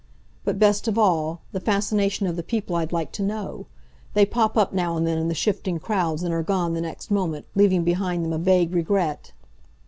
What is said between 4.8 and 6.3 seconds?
and then in the shifting crowds,